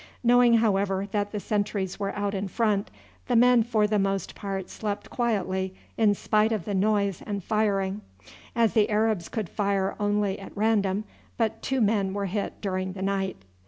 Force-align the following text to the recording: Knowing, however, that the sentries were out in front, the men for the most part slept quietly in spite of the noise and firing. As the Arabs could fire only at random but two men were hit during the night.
Knowing, 0.23 0.55
however, 0.55 1.07
that 1.11 1.31
the 1.31 1.39
sentries 1.39 1.99
were 1.99 2.09
out 2.17 2.33
in 2.33 2.47
front, 2.47 2.89
the 3.27 3.35
men 3.35 3.61
for 3.61 3.85
the 3.85 3.99
most 3.99 4.33
part 4.33 4.67
slept 4.67 5.11
quietly 5.11 5.75
in 5.95 6.15
spite 6.15 6.51
of 6.51 6.65
the 6.65 6.73
noise 6.73 7.21
and 7.27 7.43
firing. 7.43 8.01
As 8.55 8.73
the 8.73 8.89
Arabs 8.89 9.29
could 9.29 9.47
fire 9.47 9.95
only 9.99 10.39
at 10.39 10.57
random 10.57 11.03
but 11.37 11.61
two 11.61 11.81
men 11.81 12.15
were 12.15 12.25
hit 12.25 12.59
during 12.61 12.93
the 12.93 13.03
night. 13.03 13.43